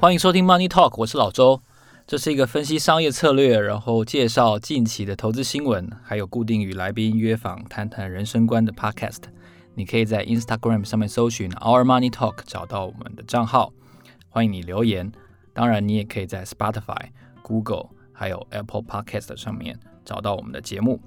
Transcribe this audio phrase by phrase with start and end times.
[0.00, 1.60] 欢迎收听 Money Talk，我是老周。
[2.06, 9.22] 这是一个分析商业策略，然后介绍近期的投资新闻，还有固定与来宾约访谈谈人生观的 Podcast。
[9.74, 13.72] 你可以在 Instagram 上面搜寻 Our Money Talk，找到我们的账号。
[14.28, 15.10] 欢迎你留言。
[15.52, 17.08] 当然，你也可以在 Spotify、
[17.42, 21.00] Google 还有 Apple Podcast 上面找到我们的节目。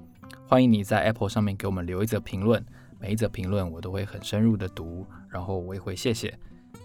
[0.46, 2.62] 欢迎你在 Apple 上面给我们留一则评论，
[3.00, 6.38] 每一则评论我都会很深入的读，然后我也会谢谢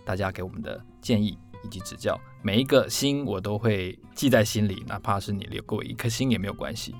[0.05, 1.37] 大家给我们的建议。
[1.63, 6.95] 以及指教，每一个心我都会记在心里，哪怕是你留给我一颗心也没有关系。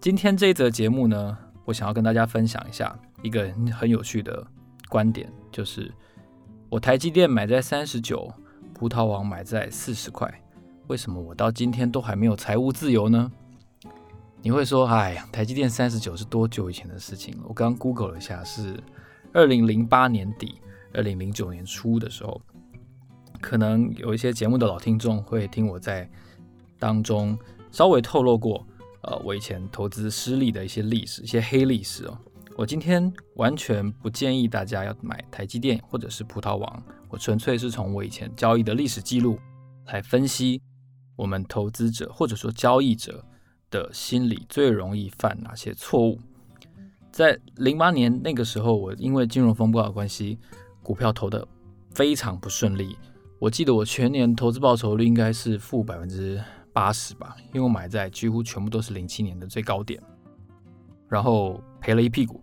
[0.00, 4.46] 今天这一则节目呢，我想要跟大家分享一下一个很有趣的
[4.88, 5.92] 观点，就是
[6.68, 8.32] 我台积电买在三十九，
[8.74, 10.42] 葡萄王买在四十块，
[10.88, 13.30] 为什么我到今天都还没有财务自由呢？
[14.40, 17.44] 你会说，哎呀，台积电三十九是多久以前的事情了？
[17.46, 18.76] 我刚刚 Google 了一下，是
[19.32, 20.56] 二零零八年底、
[20.92, 22.42] 二零零九年初的时候。
[23.42, 26.08] 可能有一些节目的老听众会听我在
[26.78, 27.36] 当中
[27.72, 28.64] 稍微透露过，
[29.02, 32.16] 呃，我以前投资失利的一些历史，一些黑历史哦。
[32.56, 39.38] 我今天完全不建议大家要买台积电或者是葡萄王，我纯粹是从我以前交易的历史记录
[39.86, 40.62] 来分析
[41.16, 43.24] 我们投资者或者说交易者
[43.70, 46.18] 的心理最容易犯哪些错误。
[47.10, 50.38] 在零八年那个时候，我因为金融风暴的关系，
[50.82, 51.46] 股票投得
[51.94, 52.96] 非常不顺利。
[53.42, 56.40] 我记得我全年投资报酬率应该是负百分之
[56.72, 60.00] 八十吧，因为我买在几乎全部都是零七年的最高点，
[61.08, 62.40] 然后赔了一屁股，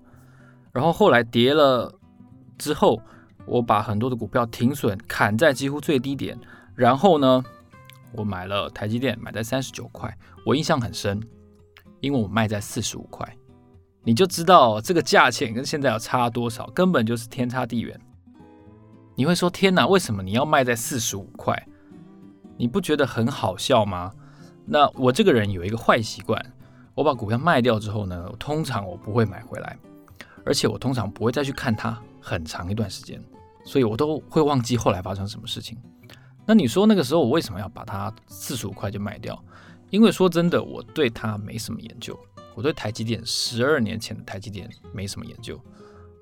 [0.74, 1.90] 然后后来跌了
[2.58, 3.02] 之后，
[3.46, 6.38] 我把很多的股票停损砍在几乎最低点，
[6.76, 7.42] 然后呢，
[8.12, 10.14] 我买了台积电，买在三十九块，
[10.46, 11.18] 我印象很深，
[12.02, 13.26] 因为我卖在四十五块，
[14.04, 17.98] 你就知道这个价钱跟现在要差多少，根本就是天差地远。
[19.20, 21.68] 你会说天哪，为什么你要卖在四十五块？
[22.56, 24.14] 你不觉得很好笑吗？
[24.66, 26.42] 那我这个人有一个坏习惯，
[26.96, 29.78] 我把股票卖掉之后呢，通常我不会买回来，
[30.46, 33.22] 而且我通常不会再去看它很长一段时间，
[33.66, 35.78] 所以我都会忘记后来发生什么事情。
[36.46, 39.38] 那你说那个时候我为什么要把它四十五块就卖掉？
[39.90, 42.18] 因为说真的，我对它没什么研究，
[42.56, 45.62] 我对台积电十二年前的台积电没什么研究，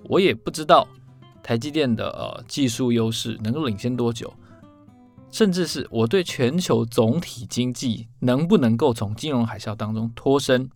[0.05, 0.87] 我也不知道。
[1.47, 4.33] 台积电的呃技术优势能够领先多久？
[5.31, 10.69] 甚至是我对全球总体经济能不能够从金融海啸当中脱身，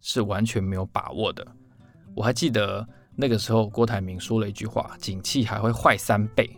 [0.00, 1.44] 是完全没有把握的。
[2.14, 2.86] 我还记得
[3.16, 6.48] 那个时候郭台铭说了一句话：“景气还会坏三倍。”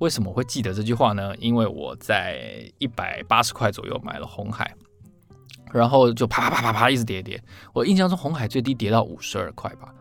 [0.00, 1.36] 为什么会记得这句话呢？
[1.36, 4.74] 因为我在一百八十块左右买了红海，
[5.70, 7.38] 然后就啪啪啪啪啪一直跌跌。
[7.74, 9.94] 我印象中红海最低跌到五十二块吧，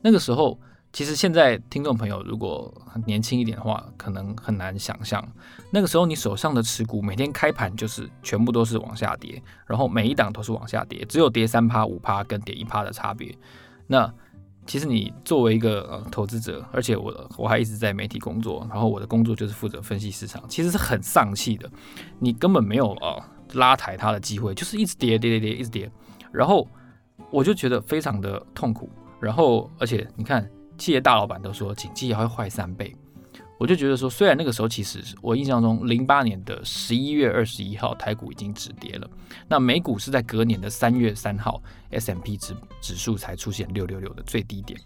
[0.00, 0.56] 那个时候。
[0.96, 5.22] 其实现在听众朋友如果很年轻一点的话，可能很难想象，
[5.70, 13.36] 那个时候你手上的持股每天开盘就是全部都是往下跌，然后每一档都是往下跌，只有跌三趴五趴跟跌一趴的差别。
[13.86, 14.10] 那
[14.66, 21.70] 其实你作为一个呃投资者，而且我我还一直在媒体工作，然后我的工作就是负责分析市场，其实是很丧气的。
[22.18, 25.92] 你根本没有呃拉抬它的机会，就是一直跌跌跌跌一直跌，
[26.32, 26.66] 然后
[27.30, 28.88] 我就觉得非常的痛苦。
[29.20, 30.50] 然后而且你看。
[30.76, 32.94] 企业大老板都说，景气还会坏三倍，
[33.58, 39.10] 我就觉得说，虽然那个时候其实我印象中，零八年的十一月二十一号台股已经止跌了，
[39.48, 44.78] 那美股是在隔年的三月三号 S M P 指指数才出现六六六的最低点，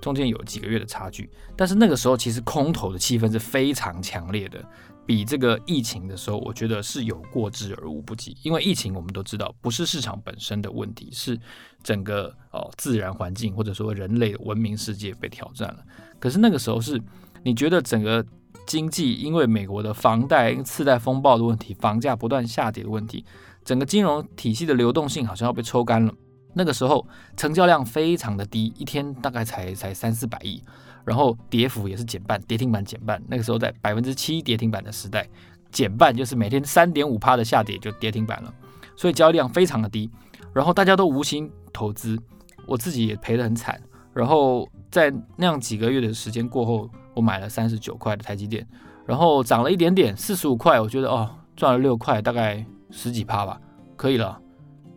[0.00, 4.64] 中间有几个月的差距，但是那个时候其实空头的气氛是非常强烈的。
[5.06, 8.36] 比这个疫情的时候，我觉得是有过之而无不及。
[8.42, 11.38] 因为疫情我们都知道，不是市场本身的问题，是
[11.82, 15.78] 整个哦自然环境或者说人类文明世界被挑战了。
[16.18, 17.00] 可是那个时候是，
[17.42, 18.24] 你觉得整个
[18.66, 23.24] 经济因为美国的房贷次贷风暴的问题，房价不断下跌的问题，
[23.62, 26.14] 整个金融体系的流动性好像要被抽干了。
[26.54, 27.06] 那个时候
[27.36, 30.62] 成交量非常的低，一天大概才才三四百亿。
[31.04, 33.22] 然后跌幅也是减半，跌停板减半。
[33.28, 35.28] 那个时候在百分之七跌停板的时代，
[35.70, 38.54] 减半就是每天三点五趴的下跌就跌停板了，
[38.96, 40.10] 所以交易量非常的低。
[40.52, 42.18] 然后大家都无心投资，
[42.66, 43.80] 我自己也赔得很惨。
[44.12, 48.64] 然后在那样几个月的时间过后，我买了三十九块的台积电，
[49.04, 53.60] 然后涨了一点点，四十五块，我觉得哦赚了六块，大概十几趴吧，
[53.96, 54.40] 可以了，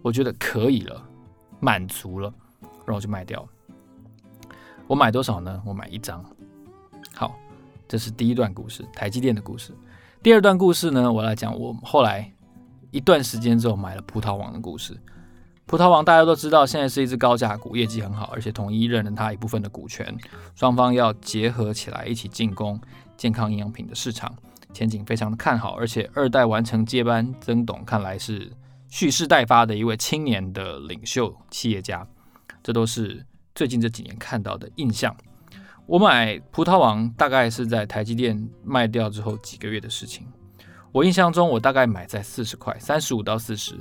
[0.03, 1.03] 我觉得可以了，
[1.59, 2.31] 满足了，
[2.85, 3.47] 然后就卖掉了。
[4.87, 5.61] 我买多少呢？
[5.65, 6.23] 我买一张。
[7.13, 7.35] 好，
[7.87, 9.73] 这是第一段故事，台积电的故事。
[10.23, 12.31] 第二段故事呢，我来讲我后来
[12.91, 14.97] 一段时间之后买了葡萄王的故事。
[15.65, 20.17] 葡萄王大家都知道，现在是一只高价股，业绩很好，而且统一认了它一部分的股权，
[20.55, 22.79] 双方要结合起来一起进攻
[23.17, 24.33] 健康营养品的市场。
[24.73, 28.49] 前景非常的看好，而且二代完成接班，曾董看来是
[28.87, 32.07] 蓄势待发的一位青年的领袖企业家，
[32.63, 33.25] 这都是
[33.57, 35.17] 最近这几年看到的印象。
[35.87, 40.27] 我买葡萄王大概是在台积电卖掉之后几个月的事情。
[40.91, 43.75] 我印象中，我大概买在四十块，三十五到四十，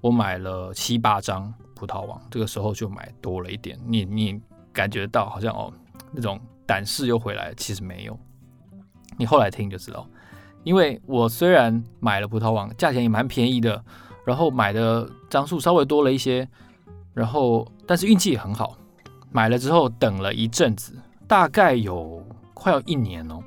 [0.00, 3.78] 我买了七八张葡萄王，这个时候就买多了一点。
[3.86, 4.40] 你你
[4.72, 5.72] 感觉到好像哦，
[6.10, 8.18] 那种胆识又回来了，其实没有。
[9.16, 10.04] 你后来听就知道，
[10.64, 13.80] 因为我虽然买了葡萄王，价钱也蛮便宜的，
[14.26, 16.48] 然后买的张数稍微多了一些，
[17.14, 18.76] 然后但是运气也很好，
[19.32, 20.94] 买了之后等了一阵子，
[21.26, 22.24] 大概有
[22.54, 23.38] 快要一年哦，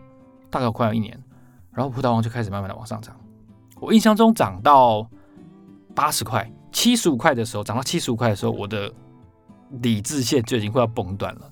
[0.50, 1.18] 大概快要一年。
[1.72, 3.16] 然后葡萄王就开始慢慢的往上涨，
[3.80, 5.10] 我印象中涨到
[5.96, 8.94] 八十块、七十五块的时候，涨到七十五块的时候，我的
[9.82, 11.52] 理智线就已经快要崩断了。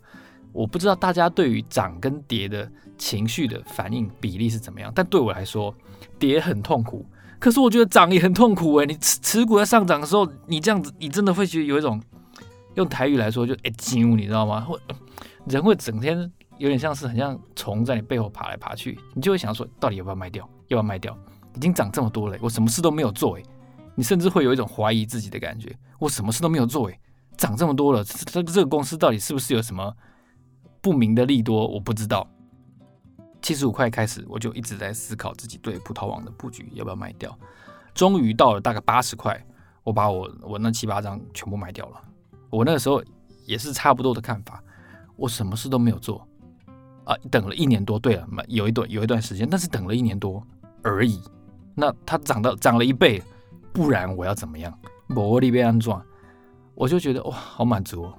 [0.53, 5.73] 我不知道大家对于涨跟跌的情绪的反应比例是怎么样，但对我来说，
[6.19, 7.03] 跌很痛苦，
[7.39, 11.99] 可是我觉得涨也很痛苦诶，你持持股在上涨的时候，你这样子，你真的会觉得有一种
[12.75, 14.61] 用台语来说就哎惊，你知道吗？
[14.61, 14.79] 会
[15.45, 16.31] 人会整天。
[16.57, 20.47] 有点像是很像虫在你背后爬来爬去，你就会想说，到底要不要卖掉？
[20.67, 21.17] 要不要卖掉？
[21.55, 23.43] 已经涨这么多了，我什么事都没有做诶，
[23.95, 26.99] 你甚至会有一种怀疑自己的感觉，我什么事都没有做诶，
[27.35, 29.91] 涨这么多了，这这个公司到底是不是有什么
[30.81, 31.67] 不明的利多？
[31.67, 32.27] 我不知道。
[33.41, 37.35] 七十五块开始，我就一直在思考自己对葡萄网的布局要不要卖掉。
[37.95, 39.43] 终于到了大概八十块，
[39.83, 41.99] 我把我我那七八张全部卖掉了。
[42.51, 43.01] 我那个时候
[43.47, 44.63] 也是差不多的看法，
[45.15, 46.27] 我什么事都没有做。
[47.05, 50.45] 啊，等了一年多，对了，有一段有一段时间，但是等了一年多
[50.83, 51.19] 而已。
[51.73, 53.21] 那它涨到涨了一倍，
[53.73, 54.71] 不然我要怎么样？
[55.15, 55.99] 我里边安装，
[56.75, 58.13] 我就觉得哇，好满足哦！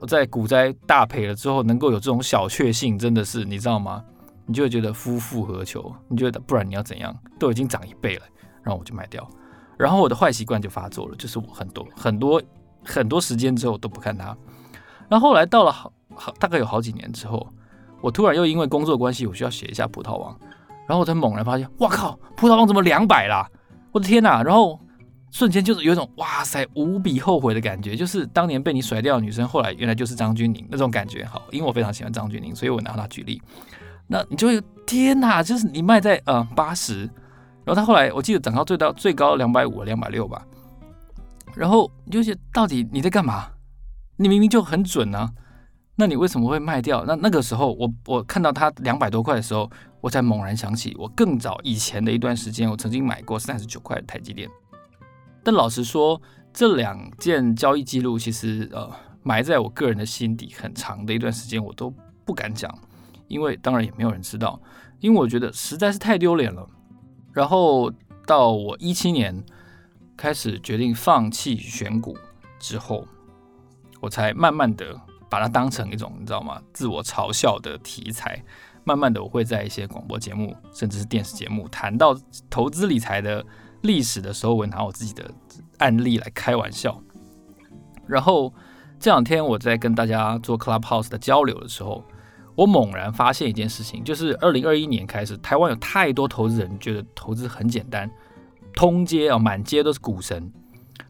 [0.00, 4.02] 我在股灾大赔了之后，能够有这种小确幸，真的是你知道吗？
[4.46, 5.94] 你就会觉得夫复何求？
[6.08, 7.14] 你觉得不然你要怎样？
[7.38, 8.22] 都已经涨一倍了，
[8.62, 9.28] 然后我就卖掉。
[9.78, 12.42] 然后我的坏习惯就发作了，就是我很多很多
[12.84, 14.36] 很多时间之后都不看它。
[15.08, 17.46] 然后后来到了好好大概有好几年之后。
[18.00, 20.36] 我突然又因为工作关系，我需要写一下葡萄王，
[20.88, 23.48] 然后我才猛然发现，哇靠，葡萄王怎么两百啦？
[23.92, 24.42] 我的天哪！
[24.42, 24.76] 然后
[25.30, 31.24] 瞬间就是有一种哇塞，无比后悔的感觉，就是当年被你甩掉的女生，后来原来就是张钧甯那种感觉。
[31.26, 33.40] 好，因为我非常喜欢张钧甯，所以我拿她举例。
[34.08, 37.02] 那你就会天哪，就是你卖在呃八十，
[37.64, 40.44] 然后他后来我记得涨到最高最高两百五、两百六吧。
[41.54, 43.50] 然后你就觉到底你在干嘛？
[44.16, 45.32] 你明明就很准啊。
[45.94, 47.04] 那你为什么会卖掉？
[47.04, 49.70] 那那个时候我，我我看到它两百多块的时候，
[50.00, 54.48] 我才猛然想起，我更早以前的一段时间，我曾经买过三十九块的台积电。
[55.44, 56.20] 但老实说，
[56.52, 58.90] 这两件交易记录其实呃
[59.22, 61.92] 埋在我个人的心底很长的一段时间，我都
[62.24, 62.72] 不敢讲，
[63.28, 64.60] 因为当然也没有人知道，
[65.00, 66.66] 因为我觉得实在是太丢脸了。
[67.32, 67.92] 然后
[68.26, 69.44] 到我一七年
[70.16, 72.16] 开始决定放弃选股
[72.58, 73.06] 之后，
[74.00, 75.00] 我才慢慢的。
[75.32, 76.60] 把它当成一种你知道吗？
[76.74, 78.38] 自我嘲笑的题材。
[78.84, 82.14] 慢慢的，我会在一些广播节目，甚至是电视节目谈到
[82.50, 83.42] 投资理财的
[83.80, 85.30] 历史的时候，我拿我自己的
[85.78, 87.02] 案例来开玩笑。
[88.06, 88.52] 然后
[89.00, 92.04] 这两天我在跟大家做 Clubhouse 的交流的时候，
[92.54, 98.10] 我猛然发现一件事情，就是二零二一年开始，台湾有太多投资人觉得投资很简单，
[98.74, 100.52] 通街啊，满街都是股神。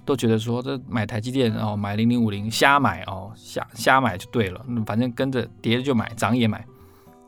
[0.04, 6.66] 都觉得说这买台积电哦，买零零五零瞎买哦，瞎瞎买就对了，反正跟着跌就买，涨也买，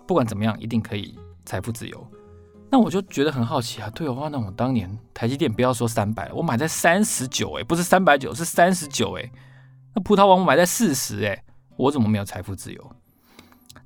[0.09, 2.07] 不管怎么样一定可以财富自由。
[2.69, 9.31] 那我就觉得很好奇啊，对的话，那我当年台积电不要说三百，我买在三十九哎，不是三百九，是三十九哎。
[9.95, 11.45] 那葡萄王我买在四十哎，
[11.77, 12.91] 我怎么没有财富自由？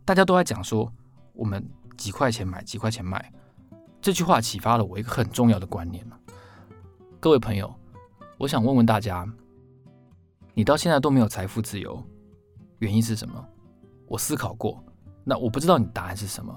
[0.07, 0.91] 大家都在讲说
[1.35, 1.63] 我们
[1.99, 3.31] 几块钱买几块钱卖，
[4.01, 6.03] 这句话启发了我一个很重要的观念。
[7.21, 7.75] 各位朋友。
[8.37, 9.27] 我想问问大家，
[10.55, 12.01] 你到现在都没有财富自由，
[12.79, 13.45] 原因是什么？
[14.07, 14.81] 我思考过，
[15.25, 16.57] 那我不知道你答案是什么。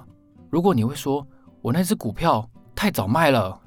[0.51, 1.25] 如果你会说，
[1.63, 3.59] 我那只股票太早卖了，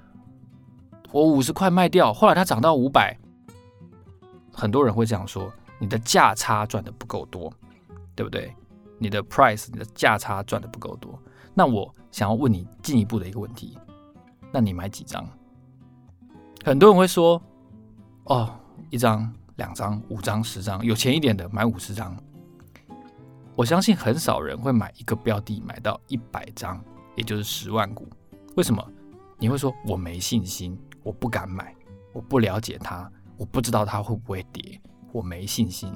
[1.10, 3.18] 我五十块卖掉，后来它涨到五百，
[4.52, 7.52] 很多人会这样说，你的价差赚的不够多，
[8.14, 8.54] 对不对？
[8.98, 11.20] 你的 price，你的价差赚的不够多。
[11.54, 13.76] 那我想要问你进一步的一个问题，
[14.52, 15.28] 那你买几张？
[16.64, 17.40] 很多人会说。
[18.24, 22.16] 哦，一张、两张、五张、十张，有钱一点的买五十张。
[23.54, 26.82] 我相信很少人会买一个标的买到一百张，
[27.16, 28.08] 也就是十万股。
[28.56, 28.82] 为什么？
[29.36, 31.76] 你会说我没信心，我不敢买，
[32.14, 34.80] 我不了解它，我不知道它会不会跌，
[35.12, 35.92] 我没信心。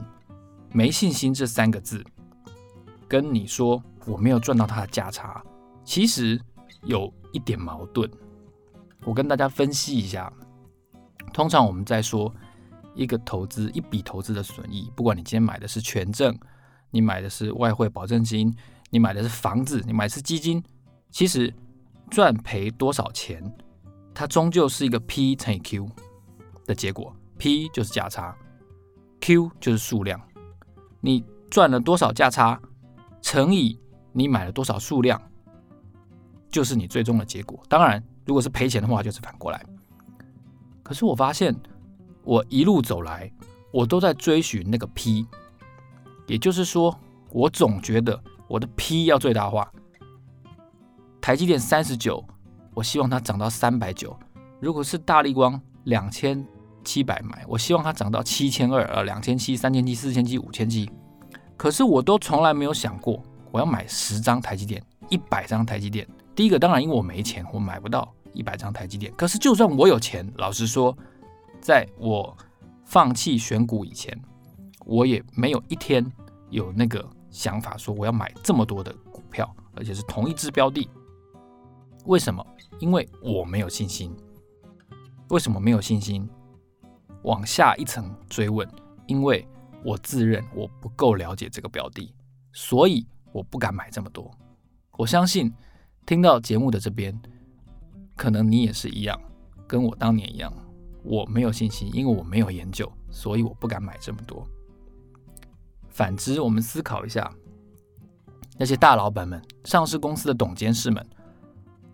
[0.71, 2.05] 没信心这三个字，
[3.09, 5.43] 跟你说我没有赚到它的价差，
[5.83, 6.39] 其实
[6.83, 8.09] 有一点矛盾。
[9.07, 10.31] 我跟大家分析一下。
[11.33, 12.33] 通常我们在说
[12.95, 16.37] 一个投资一笔投资的损益，不管你今天买的是权证，
[16.91, 18.55] 你买的是外汇保证金，
[18.91, 20.63] 你买的是房子，你买的是基金，
[21.11, 21.53] 其实
[22.11, 23.43] 赚赔多少钱，
[24.15, 25.89] 它终究是一个 P 乘以 Q
[26.67, 27.15] 的结果。
[27.39, 28.37] P 就是价差
[29.21, 30.21] ，Q 就是数量。
[31.01, 32.61] 你赚了多少价差，
[33.23, 33.79] 乘以
[34.13, 35.23] 你买了多少数量，
[36.51, 37.63] 就是你最终的结果。
[37.69, 39.65] 当然，如果是赔钱的话，就是反过来。
[40.89, 41.55] 可是我发现，
[42.25, 43.31] 我一路走来，
[43.71, 45.27] 我都在追寻那个 P，
[46.27, 46.99] 也就是说，
[47.31, 49.71] 我总觉得我的 P 要最大化。
[51.21, 52.25] 台积电三十九，
[52.73, 54.19] 我希望它涨到三百九；
[54.61, 56.43] 如果是大力光两千
[56.83, 60.91] 七百买，我希望它涨到七千二，呃，两千七、三千七、四千七、五千七。
[61.59, 66.09] 可是我都从来没有想过，我要买十张台积电、一百张台积电。
[66.35, 68.11] 第一个，当然因为我没钱，我买不到。
[68.39, 70.97] 一百张台积电，可是就算我有钱，老实说，
[71.61, 72.35] 在我
[72.85, 74.17] 放弃选股以前，
[74.87, 76.07] 我也没有一天
[76.49, 80.89] 有那个想法说我要买这么多的股票，而且是同一只标的。
[82.05, 82.47] 为什么？
[82.79, 84.17] 因为我没有信心。
[85.31, 86.27] 为什么没有信心？
[87.25, 88.67] 往下一层追问，
[89.09, 89.45] 因为
[89.85, 92.15] 我自认我不够了解这个标的，
[92.53, 94.31] 所以我不敢买这么多。
[94.93, 95.53] 我相信
[96.07, 97.21] 听到节目的这边。
[98.19, 99.19] 可能你也是一样，
[99.65, 100.53] 跟我当年一样，
[101.05, 104.45] 我没有信心，因为我没有研究，所以我不敢买这么多。
[105.89, 107.33] 反之，我们思考一下，
[108.59, 111.07] 那些大老板们、上市公司的董监事们，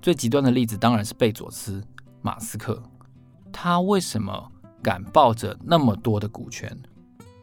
[0.00, 1.84] 最极端的例子当然是贝佐斯、
[2.22, 2.82] 马斯克，
[3.52, 4.50] 他为什么
[4.82, 6.74] 敢抱着那么多的股权？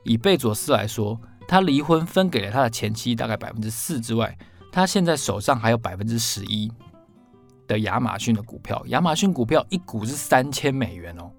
[0.03, 4.35] 以贝佐斯来说，他离婚分给了他的前妻大概百分之四之外，
[4.71, 6.71] 他现在手上还有百分之十一。
[7.71, 11.31] 的亚马逊的股票，亚马逊股票一股是三千美元哦，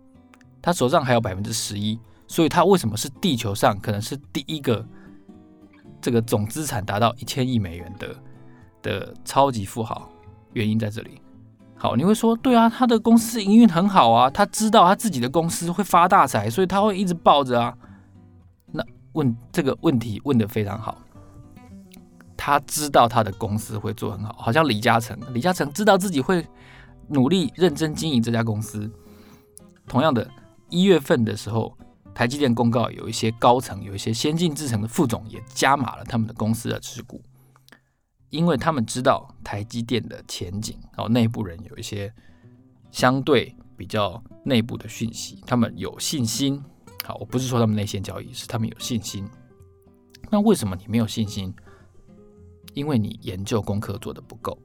[0.63, 4.83] 他手上还有百分之十一，所以他为什么是地球上可能是第一个
[6.01, 8.17] 这个总资产达到一千亿美元的
[8.81, 10.09] 的超级富豪？
[10.55, 11.21] 原因在这里。
[11.77, 17.77] 好，你会说，对啊，他的公司营运很好啊，他知道他自己的公司会发大财，所以他会一直抱着啊。
[18.71, 20.97] 那问这个问题问得非常好。
[22.45, 26.45] 他知道他的公司会做很好，好像李嘉诚，李嘉诚知道自己会
[27.07, 28.91] 努力认真经营这家公司。
[29.87, 30.29] 同样的，
[30.69, 31.73] 一月份的时候，
[32.13, 37.23] 台积电公告有一些高层，有一些先进制程的副总也加码了他们的公司的持股，
[38.31, 40.77] 因为他们知道台积电的前景。
[40.97, 42.13] 然后内部人有一些
[42.91, 46.61] 相对比较内部的讯息，他们有信心。
[47.05, 49.31] 好，我不是说他们内线交易，是他们有信心。
[50.29, 51.55] 那为什么你没有信心？
[52.75, 54.57] 因为你研究功课做得不够。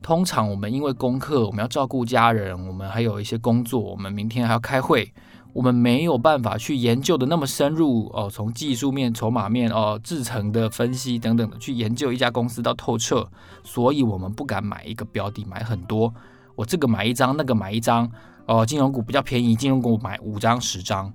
[0.00, 5.12] 通常我们因为功课，我们要照顾家人，我们还有一些工作，我们明天还要开会，
[5.52, 8.30] 我们没有办法去研究的那么深入哦。
[8.32, 13.28] 从技术面、筹码面哦、制成的分析等等的去研究一家公司到透彻，
[13.64, 16.14] 所以我们不敢买一个标的买很多。
[16.54, 18.08] 我这个买一张，那个买一张
[18.46, 18.64] 哦。
[18.64, 21.12] 金融股比较便宜，金融股买五张、十张，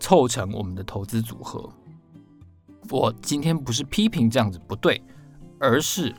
[0.00, 1.70] 凑成我们的投资组合。
[2.90, 5.02] 我今天不是批评这样子不对，
[5.58, 6.14] 而是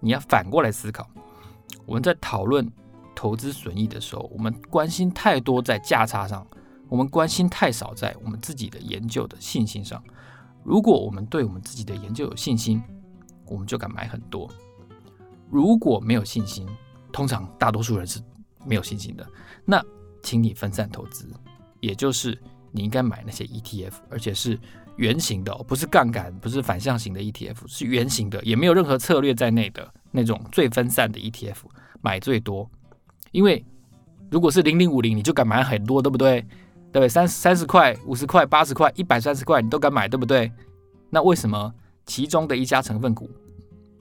[0.00, 1.08] 你要反过来思考。
[1.84, 2.70] 我们在讨论
[3.14, 6.46] 投资损益的时候，我们关心太多在价差上，
[6.88, 10.02] 我们关心太少在我们自己的研究的信心上。
[10.64, 12.82] 如果我们对我们自己的研究有信心，
[13.46, 14.50] 我们就敢买很多；
[15.48, 16.66] 如果没有信心，
[17.12, 18.20] 通常大多数人是
[18.64, 19.24] 没有信心的。
[19.64, 19.80] 那
[20.22, 21.28] 请你分散投资，
[21.78, 22.36] 也就是
[22.76, 24.58] 你应该买那些 ETF，而且是。
[24.96, 31.56] 圆形的，不是杠杆，不是反向型的 ETF，是圆形的，也没有任何策略在内的那种最分散的 ETF，
[32.00, 32.66] 买最多。
[33.30, 33.62] 因为
[34.30, 36.40] 如果是零零五零，你就敢买很多，对不对？
[36.40, 36.48] 对
[36.92, 37.08] 不对？
[37.10, 40.50] 三三十块、五十块、八十块、一百三十块，你都敢买，对不对？
[41.10, 41.74] 那为什么
[42.06, 43.28] 其中的一家成分股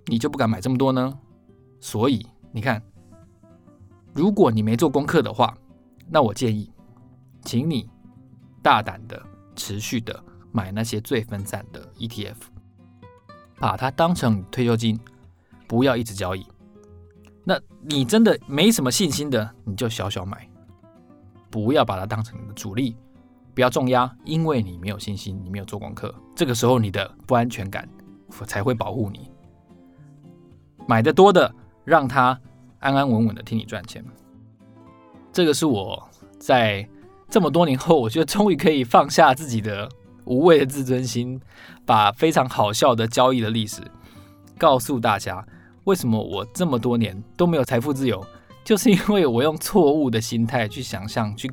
[0.05, 1.13] 你就不敢买这么多呢？
[1.82, 2.82] 所以你看，
[4.13, 5.53] 如果你没做功课的话，
[6.08, 6.72] 那我建议，
[7.44, 7.89] 请你
[8.65, 9.22] 大胆的、
[9.55, 10.19] 持续的。
[10.51, 12.38] 买那些最分散的 ETF，
[13.60, 14.98] 把它当成退休金，
[15.67, 16.48] 不要一直交易。
[17.43, 20.50] 那你真的没什么信心的，你就小小买，
[21.50, 22.95] 不要把它当成你的主力，
[23.53, 26.15] 不要重压，因为你没有信心，你没有做功课。
[26.34, 27.86] 这个时候你的不安全感
[28.48, 29.29] 才会保护你。
[30.88, 31.53] 买的多的，
[31.84, 32.39] 让它
[32.79, 34.01] 安安稳稳的替你赚钱。
[35.34, 36.01] 这个是我
[36.39, 36.88] 在
[37.29, 39.89] 这么多年后，我觉得终于可以放下自己的。
[40.27, 41.39] 无谓的自尊心，
[41.86, 43.79] 把非常好笑的交易的历史
[44.58, 45.46] 告诉大家。
[45.84, 48.25] 为什么我这么多年都没有财富自由？
[48.63, 51.48] 就是因为我用错误的心态去想象、去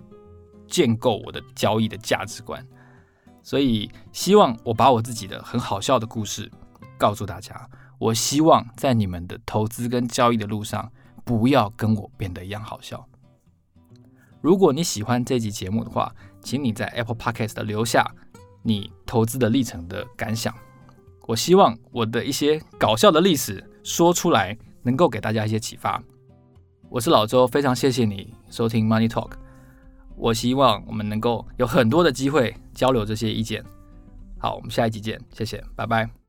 [0.67, 2.67] 建构我的交易的价值观，
[3.43, 6.51] 所以希望我把我自己的很好笑的故事
[6.97, 7.69] 告诉大家。
[7.99, 10.91] 我希望在你们的投资跟交易的路上，
[11.25, 13.07] 不要跟我变得一样好笑。
[14.43, 18.05] 如果你喜欢这集节目的话，请你在 Apple Podcast 留下
[18.63, 20.53] 你投资的历程的感想。
[21.29, 26.03] 我希望我的一些搞笑的历史说出来，能够给大家一些启发。
[26.91, 29.31] 我是老周，非常谢谢你收听 Money Talk。
[30.17, 33.65] 我希望我们能够有很多的机会交流这些意见。
[34.39, 36.22] 好，我们下一集见，谢谢，拜拜。